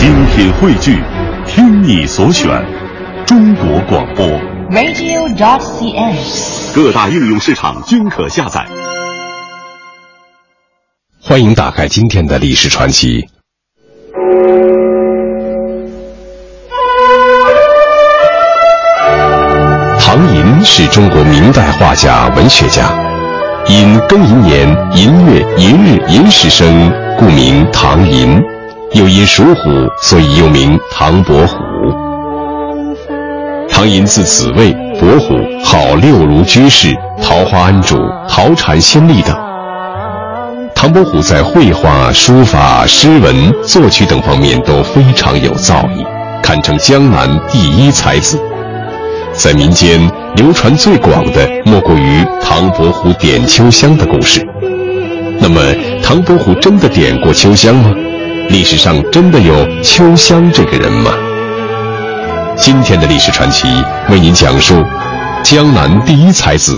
[0.00, 0.98] 精品汇聚，
[1.46, 2.48] 听你所选，
[3.26, 4.26] 中国广播。
[4.70, 6.74] radio.cn。
[6.74, 8.66] 各大应用市场均可下载。
[11.20, 13.28] 欢迎打开今天的历史传奇。
[19.98, 22.90] 唐寅是中国明代画家、文学家，
[23.66, 28.42] 因庚寅年寅月寅日寅时生，故名唐寅。
[28.92, 31.56] 又因属虎，所以又名唐伯虎。
[33.70, 37.96] 唐寅字子卫，伯虎，号六如居士、桃花庵主、
[38.28, 39.34] 桃禅仙力等。
[40.74, 46.04] 唐伯虎在绘画、书法、诗文、作曲等方面都非常有造诣，
[46.42, 48.40] 堪称江南第一才子。
[49.32, 50.00] 在民间
[50.34, 54.44] 流传最广的，莫过于唐伯虎点秋香的故事。
[55.38, 55.60] 那么，
[56.02, 57.94] 唐伯虎真的点过秋香吗？
[58.50, 61.12] 历史上真的有秋香这个人吗？
[62.56, 63.68] 今天的历史传奇
[64.10, 64.84] 为您讲述
[65.44, 66.76] 江南第一才子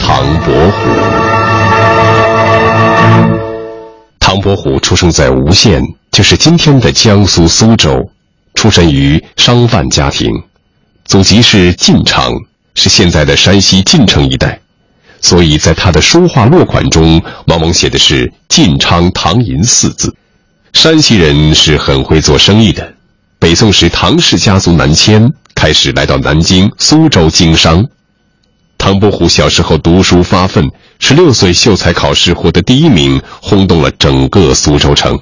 [0.00, 0.88] 唐伯虎。
[4.18, 8.10] 唐伯虎出生在吴县，就是今天的江苏苏州，
[8.54, 10.28] 出身于商贩家庭，
[11.04, 12.32] 祖籍是晋昌，
[12.74, 14.58] 是现在的山西晋城一带，
[15.20, 20.12] 所以在他的书画落款中，往往写的是“晋昌唐寅”四字。
[20.72, 22.92] 山西人是很会做生意的。
[23.38, 27.84] 北宋时，唐氏家族南迁，开始来到南京、苏州经商。
[28.78, 35.16] 唐伯虎小时候读书发奋，十六岁秀才考试获得第一名，轰动了整个苏州城。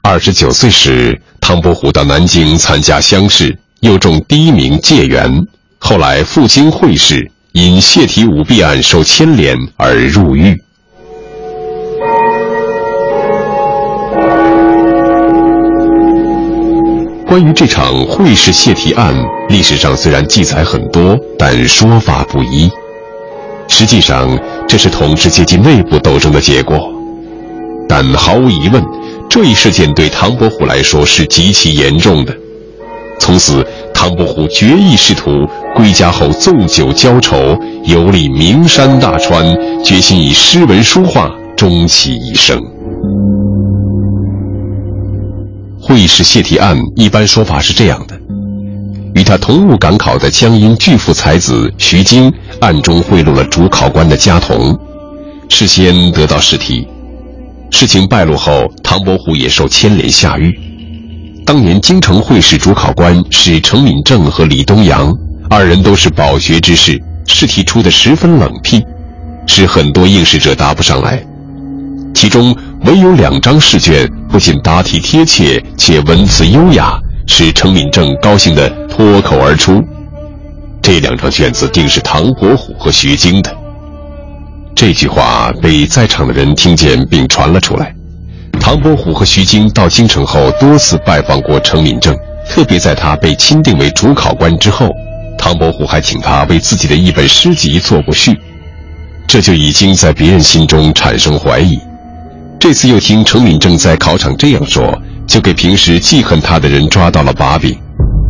[0.00, 5.46] 二十九岁时，唐伯虎到南京参加乡试，又中第一名解元。
[5.78, 10.62] 后来赴京会试，因泄题舞弊案受牵连而入狱。
[17.28, 19.14] 关于这场会试泄题案，
[19.50, 22.70] 历史上虽然记载很多，但说法不一。
[23.68, 24.26] 实际上，
[24.66, 26.90] 这是统治阶级内部斗争的结果。
[27.86, 28.82] 但毫无疑问，
[29.28, 32.34] 这一事件对唐伯虎来说是极其严重的。
[33.20, 37.54] 从此，唐伯虎决意仕途，归家后纵酒浇愁，
[37.84, 39.44] 游历名山大川，
[39.84, 42.58] 决心以诗文书画终其一生。
[45.88, 48.14] 会试泄题案一般说法是这样的：
[49.14, 54.78] 与他同入赶考的江阴巨富才子徐经暗中贿赂了主考官的家童，
[55.48, 56.86] 事先得到试题。
[57.70, 60.54] 事情败露后，唐伯虎也受牵连下狱。
[61.46, 65.10] 当年京城会试主考官是程敏正和李东阳，
[65.48, 68.84] 二人都是饱学之士，试题出的十分冷僻，
[69.46, 71.24] 使很多应试者答不上来。
[72.14, 79.82] 其中唯有两张试卷不仅答题贴切，且文辞优雅，使程敏正高兴得脱口而出。
[80.80, 83.54] 这两张卷子定是唐伯虎和徐经的。
[84.74, 87.92] 这句话被在场的人听见并传了出来。
[88.60, 92.16] 唐伯虎和徐经到京城后多次拜访过程敏正，
[92.48, 94.88] 特别在他被钦定为主考官之后，
[95.36, 98.38] 唐伯虎还请他为自己的一本诗集做过序，
[99.26, 101.78] 这就已经在别人心中产生怀疑。
[102.60, 104.92] 这次又听程敏正在考场这样说，
[105.26, 107.76] 就给平时记恨他的人抓到了把柄。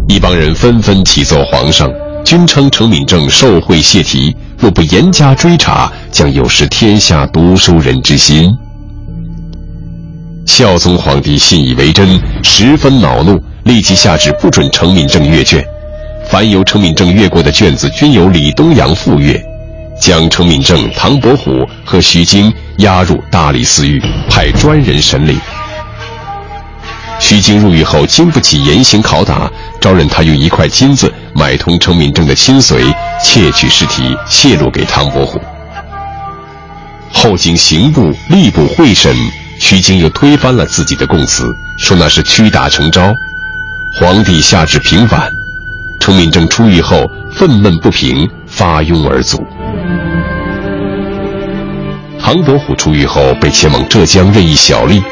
[0.06, 1.91] 一帮人纷纷启奏皇上，
[2.25, 8.55] 均称程敏正受贿泄题，若不严加追查，将有失天下读书人之心。
[10.47, 15.65] 孝宗皇帝信以为真，十分恼怒，立即下旨不准程敏正阅卷，
[16.28, 19.43] 凡由程敏正阅过的卷子，均由李东阳复阅。
[20.00, 24.00] 将程敏正、唐伯虎和徐经押入大理寺狱，
[24.31, 25.37] 派专人审理。
[27.19, 29.50] 徐经入狱后，经不起严刑拷打，
[29.81, 32.84] 招认他用一块金子买通程敏正的亲随，
[33.21, 35.41] 窃取试题泄露给唐伯虎。
[37.12, 39.12] 后经刑部、吏部会审，
[39.60, 41.49] 徐经又推翻了自己的供词，
[41.81, 43.12] 说那是屈打成招。
[43.98, 45.28] 皇帝下旨平反，
[45.98, 47.04] 程敏正出狱后
[47.34, 49.45] 愤懑不平，发拥而卒。
[52.30, 55.03] 唐伯虎出狱后被迁往浙江任一小吏，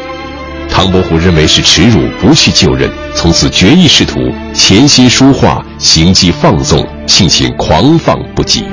[0.68, 4.20] 唐伯虎认为是耻辱，不去就任，从此决意仕途，
[4.52, 8.64] 潜心书画，行迹放纵，性情狂放不羁。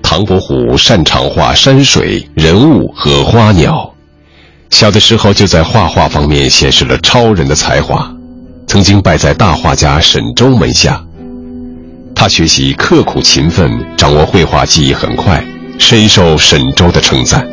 [0.00, 3.92] 唐伯虎擅长画山水、人物和花鸟，
[4.70, 8.08] 小的时候就在画画方面显示了超人的才华，
[8.68, 11.02] 曾经拜在大画家沈周门下。
[12.18, 15.44] 他学习刻苦勤奋，掌握绘画技艺很快，
[15.78, 17.46] 深受沈周的称赞。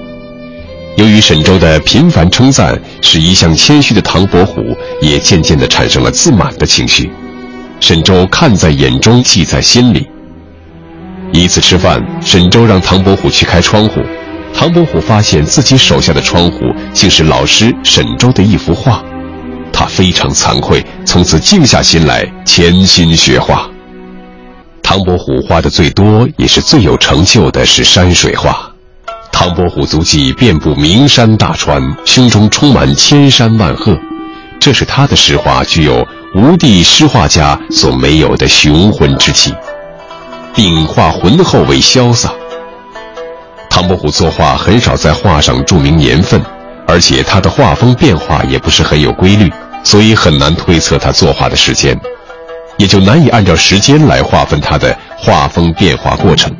[0.96, 4.64] 由于沈周的频繁称赞，使一向谦虚的唐伯虎
[5.02, 7.12] 也渐渐地产生了自满的情绪。
[7.82, 10.08] 沈周看在眼中，记在心里。
[11.34, 14.00] 一次吃饭，沈周让唐伯虎去开窗户，
[14.54, 19.04] 唐伯虎发现自己手下的窗户竟是老师沈周的一幅画，
[19.74, 23.70] 他非常惭愧，从此静下心来潜心学画。
[24.94, 28.72] 唐伯虎画的最多也是最有成就的是山水画。
[29.32, 34.00] 唐伯虎足迹遍布名山大川，胸中充满千山万壑，
[34.60, 39.52] 这是他的诗画具有无地诗画家所没有的雄浑之气，
[40.54, 42.32] 并化浑厚为潇洒。
[43.72, 46.40] 唐伯虎作画很少在画上注明年份，
[46.88, 49.52] 而且他的画风变化也不是很有规律，
[49.84, 52.00] 所以很难推测他作画的时间，
[52.84, 56.54] 也就难以按照时间来划分他的画风变化过程。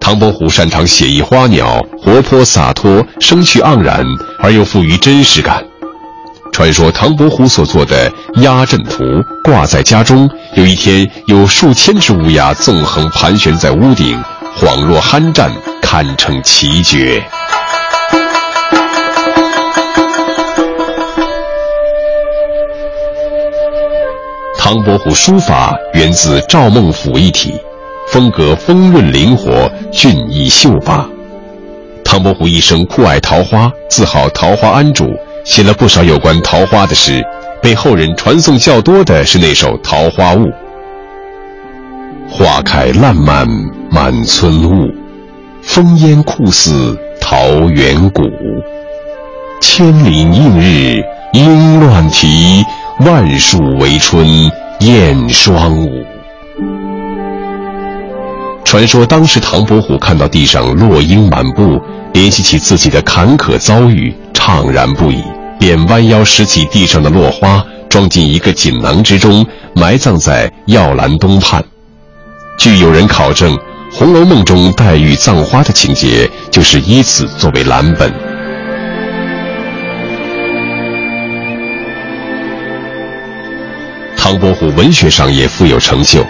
[0.00, 4.02] 唐伯虎擅长写意花鸟，活泼洒脱，生趣盎然，
[4.38, 5.62] 而又富于真实感。
[6.50, 8.10] 传说唐伯虎所作的
[8.40, 9.04] 《鸦阵图》
[9.44, 14.18] 挂在家中，有一天有数千只乌鸦纵横盘旋在屋顶，
[14.58, 17.22] 恍若酣战，堪称奇绝。
[24.62, 27.54] 唐伯虎书法源自赵孟俯一体。
[28.08, 31.08] 风格丰润灵活，俊逸秀拔。
[32.04, 35.10] 唐伯虎一生酷爱桃花，自号桃花庵主，
[35.46, 37.24] 写了不少有关桃花的诗。
[37.62, 40.46] 被后人传颂较多的是那首《桃花坞》：
[42.28, 43.48] 花开烂漫
[43.90, 44.90] 满村雾，
[45.62, 48.22] 风烟酷似桃源谷。
[49.62, 51.02] 千里映日
[51.32, 52.62] 莺乱啼，
[53.00, 54.28] 万树围春
[54.80, 56.04] 燕双舞。
[58.62, 61.80] 传说当时唐伯虎看到地上落英满布，
[62.12, 65.24] 联系起自己的坎坷遭遇，怅然不已，
[65.58, 71.64] 便弯腰拾起地上的落花，装进一个锦囊之中，埋葬在药兰东畔。
[72.58, 73.56] 据有人考证，
[73.90, 78.29] 《红楼梦》中黛玉葬花的情节，就是以此作为蓝本。
[84.30, 86.24] 唐伯虎文学上也富有成就。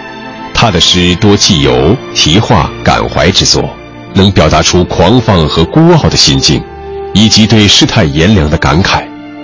[0.55, 3.69] 他的诗多寄游、题画、感怀之作，
[4.15, 6.63] 能表达出狂放和孤傲的心境，
[7.13, 9.03] 以及对世态炎凉的感慨，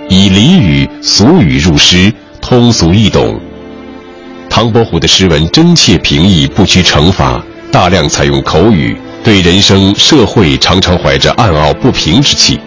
[0.10, 2.12] 以俚语、俗语入诗，
[2.42, 3.40] 通俗易懂。
[4.50, 7.40] 唐伯虎的诗文真切平易，不拘惩罚，
[7.72, 12.60] 大量采用口语，对人生社会常常怀着暗傲不平之气。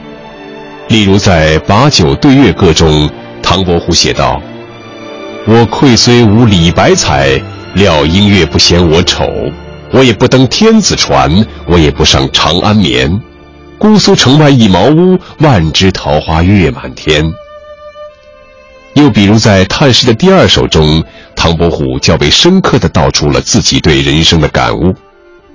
[0.87, 3.11] 例如在《把酒对月歌》中，
[3.43, 4.41] 唐伯虎写道
[5.53, 7.43] ：“我愧虽无李白才。”
[7.75, 9.25] 料音乐不嫌我丑，
[9.93, 11.31] 我也不登天子船，
[11.67, 13.21] 我也不上长安眠。
[13.79, 17.25] 姑苏城外一茅屋，万枝桃花月满天。
[18.95, 21.03] 又比如在《叹世》的第二首中，
[21.37, 24.93] 唐伯虎较为深刻地道出了自己对人生的感悟：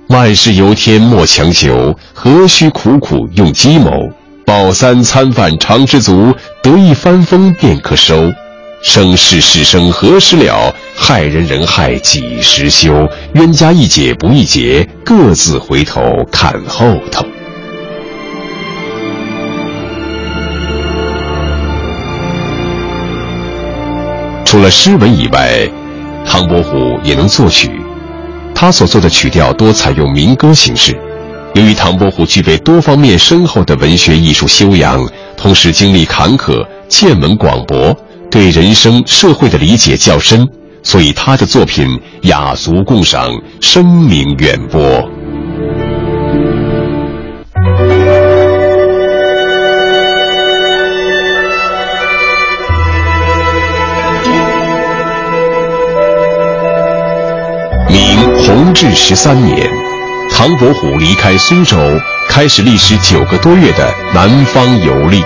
[0.08, 3.90] 万事由天莫强求，何须苦苦用计谋？
[4.46, 8.32] 饱三餐饭常知足，得一番风便可收。
[8.86, 10.72] 生世事生何时了？
[10.94, 13.06] 害人人害几时休？
[13.34, 16.00] 冤家宜解不宜结，各自回头
[16.30, 17.26] 看后头。
[24.44, 25.68] 除了诗文以外，
[26.24, 27.68] 唐伯虎也能作曲。
[28.54, 30.96] 他所做的曲调多采用民歌形式。
[31.54, 35.04] 由于唐伯虎具备多方面深厚的文学艺术修养，
[35.36, 37.94] 同时经历坎坷，见闻广博。
[38.36, 40.46] 对人生社会的理解较深，
[40.82, 41.88] 所以他的作品
[42.24, 43.30] 雅俗共赏，
[43.62, 44.78] 声名远播。
[57.88, 59.66] 明弘治十三年，
[60.30, 61.78] 唐伯虎离开苏州，
[62.28, 65.22] 开始历时九个多月的南方游历。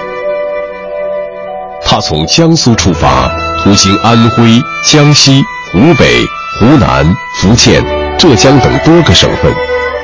[2.01, 3.31] 从江苏出发，
[3.63, 5.43] 途经安徽、江西、
[5.73, 6.25] 湖北、
[6.59, 7.05] 湖南、
[7.37, 7.83] 福建、
[8.19, 9.53] 浙江等多个省份，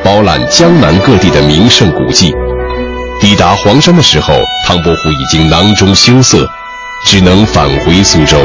[0.05, 2.33] 饱览江南各地的名胜古迹。
[3.21, 4.35] 抵达黄山的时候，
[4.67, 6.47] 唐伯虎已经囊中羞涩，
[7.07, 8.39] 只能返回苏州。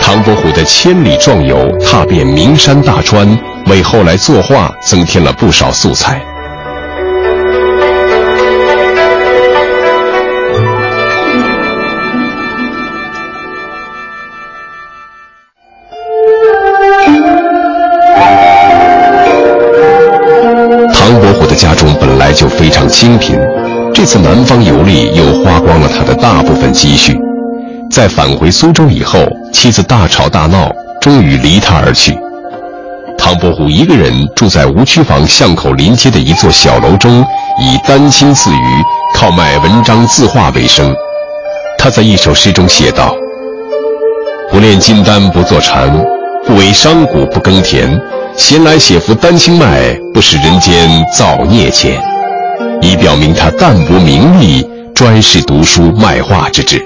[0.00, 3.26] 唐伯虎的千里壮游，踏遍名山大川，
[3.66, 6.20] 为后来作画增添了不少素材。
[22.26, 23.38] 来就非常清贫，
[23.94, 27.16] 这次南方游历又花光了他的大部分积蓄。
[27.88, 29.20] 在返回苏州以后，
[29.52, 30.68] 妻子大吵大闹，
[31.00, 32.18] 终于离他而去。
[33.16, 37.24] 唐伯虎一个人住在吴曲坊巷口临街的一座小楼中，
[37.60, 38.82] 以丹青自娱，
[39.14, 40.92] 靠卖文章字画为生。
[41.78, 43.14] 他在一首诗中写道
[44.50, 45.88] ：“不炼金丹不坐禅，
[46.44, 47.88] 不为商贾不耕田。
[48.36, 51.96] 闲来写幅丹青卖，不使人间造孽钱。”
[52.82, 56.84] 以表明他淡泊名利，专事读书卖画之志。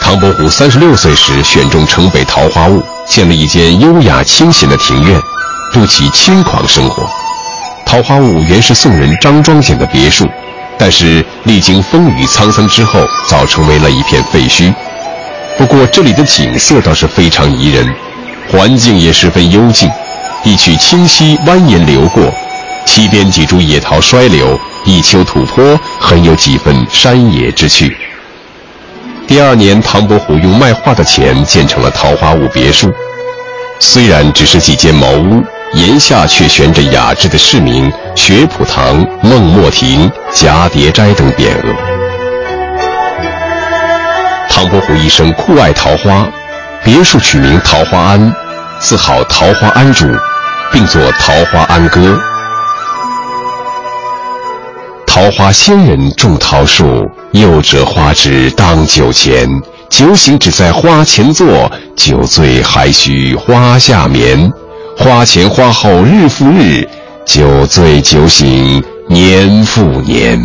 [0.00, 5.20] 唐伯虎三十六岁时，选中城北桃花坞，建了一间优雅清闲的庭院，
[5.72, 7.06] 度其轻狂生活。
[7.84, 10.26] 桃花坞原是宋人张庄简的别墅，
[10.78, 14.72] 但是历经风雨沧桑之后，早成为了一片废墟。
[15.56, 17.94] 不过这里的景色倒是非常宜人，
[18.50, 19.90] 环境也十分幽静，
[20.44, 22.32] 一曲清溪蜿蜒流过，
[22.84, 27.96] 溪边几株野桃衰柳，一丘土坡，很有几分山野之趣。
[29.26, 32.92] 第二年，唐伯虎用卖画的钱建成了桃花坞别墅。
[33.80, 35.42] 虽然只是几间茅屋，
[35.76, 41.74] 檐下却悬着雅致的市名“学圃堂”“孟墨亭”“蛱蝶斋”等匾额。
[44.48, 46.26] 唐伯虎一生酷爱桃花，
[46.82, 48.32] 别墅取名桃花庵，
[48.80, 50.06] 自号桃花庵主，
[50.72, 52.00] 并作《桃花庵歌》。
[55.06, 59.46] 桃花仙人种桃树，又折花枝当酒钱。
[59.90, 64.50] 酒醒只在花前坐，酒醉还需花下眠。
[64.98, 66.88] 花前花后日复日，
[67.26, 70.40] 酒醉酒醒年复年。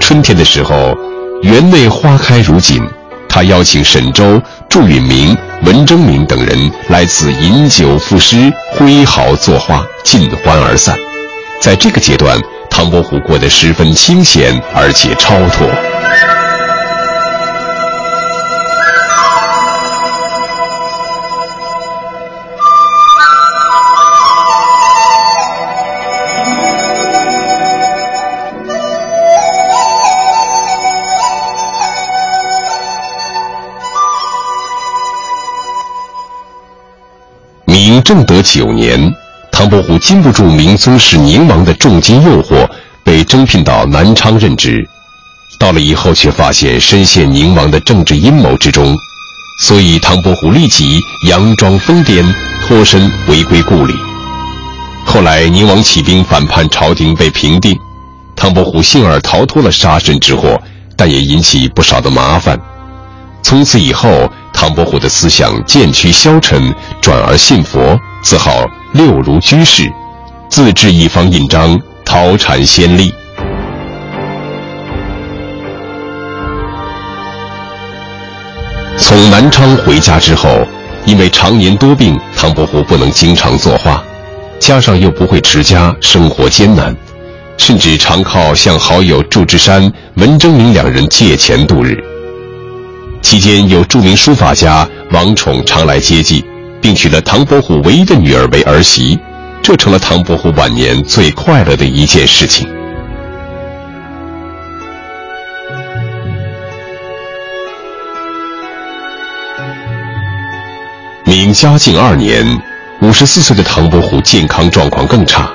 [0.00, 0.96] 春天的时候，
[1.42, 2.82] 园内花开如锦。
[3.28, 10.96] 他邀请沈周、祝允明、文征明等人来此饮酒赋诗、挥毫作画，尽欢而散。
[11.60, 12.40] 在这个阶段，
[12.70, 15.68] 唐伯虎过得十分清闲而且超脱。
[38.06, 39.12] 正德九年，
[39.50, 42.64] 唐伯虎经不住明宗室宁王的重金诱惑，
[43.02, 44.88] 被征聘到南昌任职。
[45.58, 48.94] 到了以后，却发现深陷宁王的政治阴谋之中，
[49.60, 52.24] 所以唐伯虎立即佯装疯癫，
[52.64, 53.94] 脱身回归故里。
[55.04, 57.76] 后来宁王起兵反叛朝廷，被平定，
[58.36, 60.56] 唐伯虎幸而逃脱了杀身之祸，
[60.96, 62.56] 但也引起不少的麻烦。
[63.42, 64.30] 从此以后。
[64.56, 69.92] 唐伯虎的思想渐趋消沉，转而信佛，自号六如居士，
[70.48, 73.12] 自制一方印章，讨禅先例。
[78.98, 80.66] 从南昌回家之后，
[81.04, 84.02] 因为常年多病，唐伯虎不能经常作画，
[84.58, 86.96] 加上又不会持家，生活艰难，
[87.58, 92.15] 甚至常靠向好友祝枝山、文征明两人借钱度日。
[93.26, 96.44] 期间有著名书法家王宠常来接济，
[96.80, 99.18] 并娶了唐伯虎唯一的女儿为儿媳，
[99.60, 102.68] 这成了唐伯虎晚年最快乐的一件事情。
[111.24, 112.46] 明嘉靖二年，
[113.02, 115.50] 五十四岁的唐伯虎健康状况更差。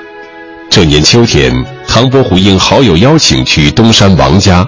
[0.69, 1.53] 这年秋天，
[1.87, 4.67] 唐伯虎应好友邀请去东山王家。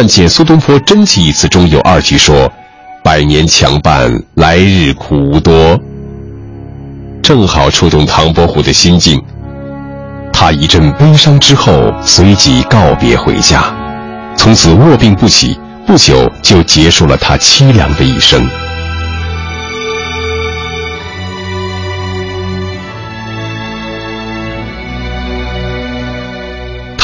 [0.00, 2.48] 但见苏东坡真迹一词中有二句说
[3.02, 5.76] ：“百年强伴，来日苦无多。”
[7.20, 9.20] 正好触动唐伯虎的心境。
[10.32, 13.74] 他一阵悲伤之后，随即告别回家，
[14.36, 18.48] 从此卧病不起，不久就结束了他凄凉的一生。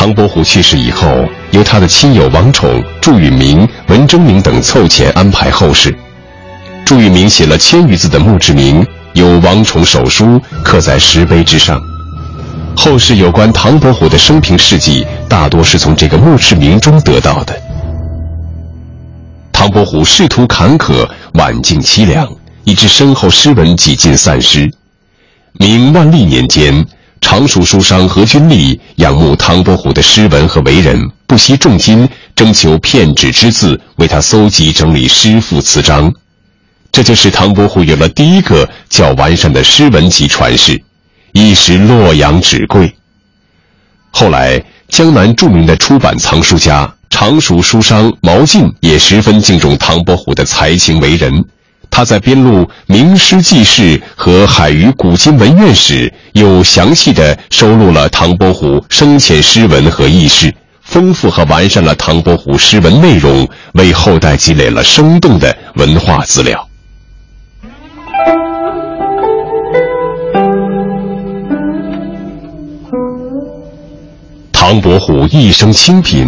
[0.04, 5.96] 唐伯虎去世以后，由他的亲友王宠、祝允明、文征明等凑钱安排后事。
[6.84, 11.80] 祝允明写了千余字的墓志铭，由王宠手书刻在石碑之上。
[12.76, 17.58] 后世有关唐伯虎的生平事迹，大多是从这个墓志铭中得到的。
[19.54, 22.30] 唐伯虎仕途坎坷，晚境凄凉，
[22.64, 24.70] 以致身后诗文几近散失。
[25.54, 26.86] 明万历年间。
[27.24, 36.12] 常熟书商何君立仰慕唐伯虎的诗文和为人，不惜重金征求片纸之字，为他搜集整理诗赋词章。
[36.92, 40.78] 这就使唐伯虎有了第一个较完善的诗文集传世，
[41.32, 42.94] 一时洛阳纸贵。
[44.10, 51.32] 后来，江南著名的出版藏书家、常熟书商毛晋也十分敬重唐伯虎的才情为人。
[51.96, 66.68] 他在编录《名师记事》和《海虞古今文苑史》，又详细的收录了唐伯虎生前诗文和轶事，丰富和完善了唐伯虎诗文内容，为后代积累了生动的文化资料。
[74.52, 76.26] 唐伯虎一生清贫，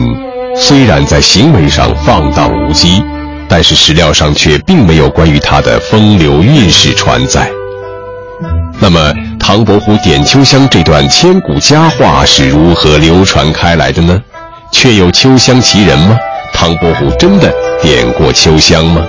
[0.55, 3.16] 虽然在行为上放荡无羁。
[3.49, 7.51] 但是史料上却并没有关于他的风流韵事传载。
[8.79, 14.23] 那么，唐伯虎点秋香这段千古佳话是如何流传开来的呢？
[14.73, 16.17] 确有秋香其人吗？
[16.53, 19.07] 唐伯虎真的点过秋香吗？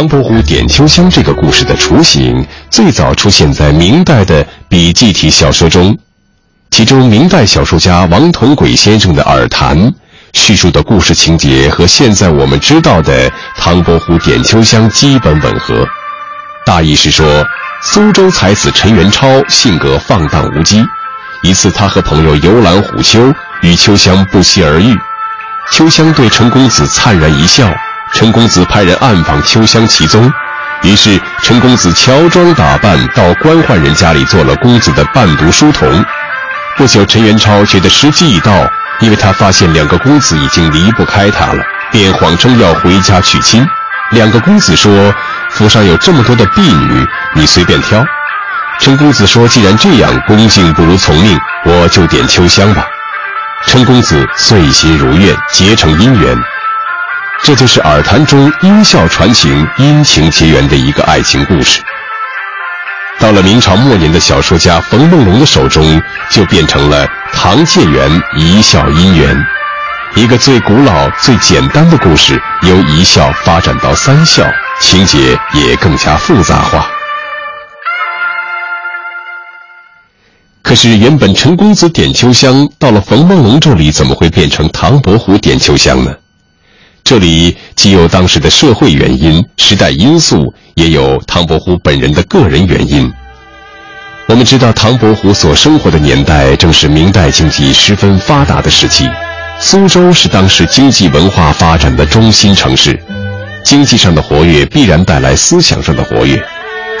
[0.00, 5.94] 唐伯虎点秋香这个故事的雏形最早出现在明代的笔记体小说中，
[6.70, 9.78] 其中明代小说家王同轨先生的《耳谈》
[10.32, 15.86] 叙述的故事情节和现在我们知道的唐伯虎点秋香基本吻合。
[16.64, 17.46] 大意是说，
[17.82, 20.82] 苏州才子陈元超性格放荡无羁，
[21.42, 23.30] 一次他和朋友游览虎丘，
[23.60, 24.96] 与秋香不期而遇，
[25.70, 27.70] 秋香对陈公子灿然一笑。
[28.12, 30.30] 陈公子派人暗访秋香其踪，
[30.82, 36.04] 于是陈公子乔装打扮到官宦人家里做了公子的伴读书童。
[36.76, 38.52] 不久，陈元超觉得时机已到，
[39.00, 43.66] 因为他发现两个公子已经离不开他了，便谎称要回家娶亲。
[44.10, 45.14] 两个公子说
[45.50, 48.04] ：“府上有这么多的婢女，你随便挑。”
[48.80, 52.84] 陈公子说：“既然这样，恭敬不如从命，我就点秋香吧。”
[53.66, 56.36] 陈公子遂心如愿，结成姻缘。
[57.42, 61.80] 这就是耳谈中因笑传情、因情结缘的一个爱情故事。
[63.18, 66.00] 到了明朝末年的小说家冯梦龙的手中，
[66.30, 69.36] 就变成了唐建元一笑姻缘，
[70.14, 74.44] 一个最古老、最简单的故事，由一笑发展到三笑，
[74.80, 76.86] 情节也更加复杂化。
[80.62, 86.14] 可是，原本陈公子点秋香，到了冯梦龙这里，怎么会变成唐伯虎点秋香呢？
[87.02, 93.10] 这里既有当时的社会原因、时代因素，也有唐伯虎本人的个人原因。
[94.28, 99.08] 我们知道，唐伯虎所生活的年代正是明代经济十分发达的时期，
[99.58, 102.96] 苏州是当时经济文化发展的中心城市。
[103.64, 106.40] 经济上的活跃必然带来思想上的活跃，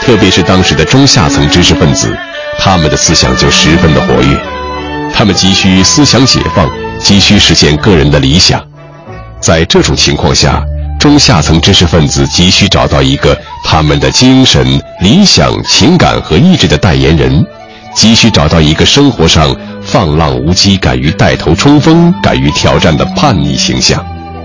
[0.00, 2.12] 特别是当时的中下层知识分子，
[2.58, 4.36] 他们的思想就十分的活跃，
[5.14, 8.60] 他们急需思想解放，急需实现个人的理想。
[9.40, 10.62] 在这种情况下，
[10.98, 17.44] 中下层知识分子急需找到一个他们的精神、理想、情感和意志的代言人，
[17.96, 24.04] 急需找到一个生活上放浪无羁、敢于带头冲锋、敢于挑战的叛逆形象，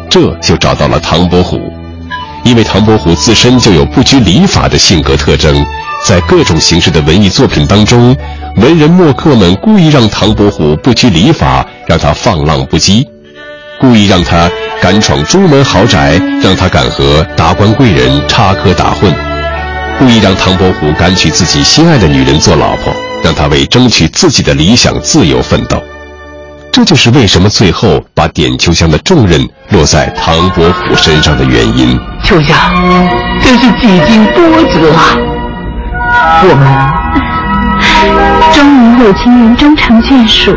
[0.10, 1.60] 这就找到了唐伯虎。
[2.46, 5.66] 因为唐伯虎自身就有不拘礼法的性格特征，
[6.06, 8.16] 在各种形式的文艺作品当中，
[8.58, 13.06] 文人墨客们故意让唐伯虎不拘礼法，让他放浪不羁，
[13.80, 14.50] 故意让他。
[14.86, 19.12] 敢闯朱门豪宅，让他敢和达官贵人插科打诨；
[19.98, 22.94] 故意让唐伯虎敢娶自己心爱的女人做老婆，
[23.24, 25.82] 让他为争取自己的理想自由奋斗。
[26.72, 32.00] 这就是为什么最后把点秋香的重任落在唐伯虎身上的原因。
[32.24, 32.56] 秋香，
[33.42, 35.18] 真是几经波折啊！
[36.44, 36.64] 我们
[38.54, 40.56] 终于有情人终成眷属。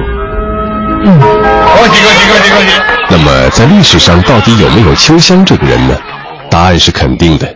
[1.05, 2.81] 嗯，恭喜恭喜恭喜恭喜！
[3.11, 5.97] 那么，在历史上到底有没有秋香这个人呢？
[6.51, 7.47] 答案是肯定的。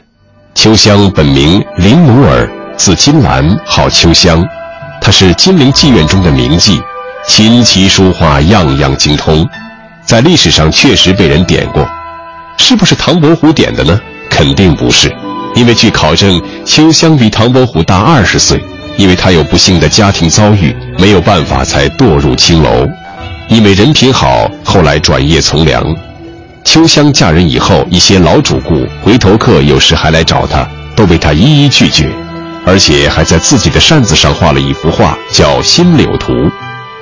[0.55, 4.45] 秋香本名林奴儿，字金兰，号秋香。
[5.01, 6.81] 她是金陵妓院中的名妓，
[7.27, 9.47] 琴棋书画样样精通。
[10.05, 11.87] 在历史上确实被人点过，
[12.59, 14.01] 是不是唐伯虎点的呢？
[14.31, 15.13] 肯定不是，
[15.55, 18.63] 因为据考证，秋香比唐伯虎大二十岁，
[18.97, 22.89] 因为她有不幸的家庭遭遇，没有办法才堕入青楼。
[23.49, 25.85] 因为人品好，后来转业从良。
[26.65, 32.09] 秋香嫁人以后，一些老主顾、回头客有时还来找她，都被她一一拒绝，
[32.65, 36.33] 而且还在自己的扇子上画了一幅画，叫《新柳图》，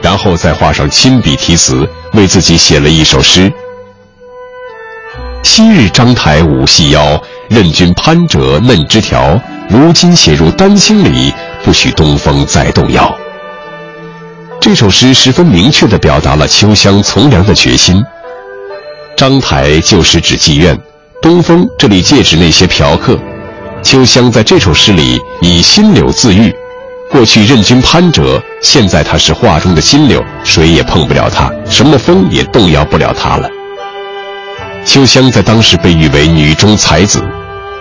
[0.01, 3.53] 然后再画上亲笔题词，为自己写了一首诗
[5.45, 9.39] ：“昔日章台舞细腰，任君攀折嫩枝条。
[9.69, 13.15] 如今写入丹青里，不许东风再动摇。”
[14.61, 18.05] 这首诗十分明确地表达了秋香从良的决心。
[19.17, 20.79] 章台就是指妓院，
[21.23, 23.19] 东风这里借指那些嫖客。
[23.83, 26.55] 秋香在这首诗里以新柳自喻，
[27.11, 33.49] 过去任君攀折，现在她是画中的新柳，谁也碰不了她，什么风也动摇不了她了。
[34.85, 37.25] 秋香在当时被誉为女中才子，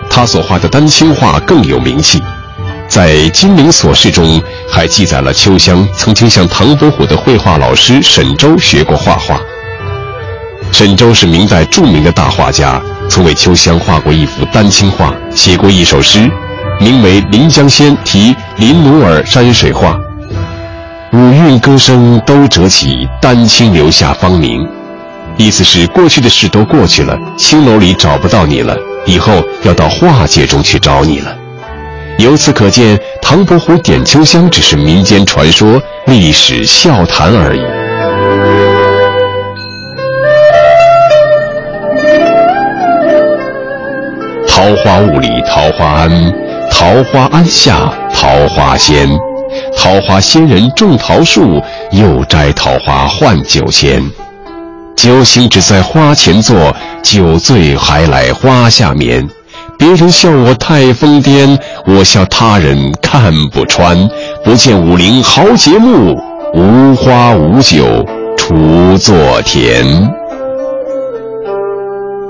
[0.08, 2.22] 她所画的丹青画更有名气。
[2.90, 9.40] 在《金陵琐事》中，还记载了秋香曾经向唐伯虎的绘画老师沈周学过画画。
[10.72, 16.28] 沈周是明代著名的大画家，曾为秋香画过一幅丹青画，写过一首诗，
[16.80, 19.92] 名为《临江仙·题林奴儿山水画》。
[21.16, 24.66] 五韵歌声都折起，丹青留下芳名。
[25.36, 28.76] 意思是过去的事都过去了，青楼里找不到你了，
[29.06, 31.36] 以后要到画界中去找你了。
[32.20, 37.62] 由此可见，唐伯虎点秋香只是民间传说、历史笑谈而已。
[44.46, 46.34] 桃花坞里桃花庵，
[46.70, 49.08] 桃花庵下桃花仙。
[49.74, 54.02] 桃花仙人种桃树，又摘桃花换酒钱。
[54.94, 59.26] 酒醒只在花前坐，酒醉还来花下眠。
[59.80, 63.96] 别人笑我太疯癫，我笑他人看不穿。
[64.44, 66.20] 不见武陵豪杰墓，
[66.52, 69.82] 无花无酒锄作田。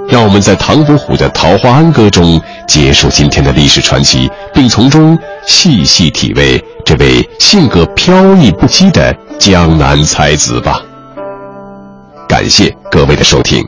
[0.09, 10.81] 让我们在唐伯虎的《桃花庵歌》中结束今天的历史传奇，并从中细细体味这位性格飘逸不羁的江南才子吧。
[12.29, 13.67] 感谢各位的收听。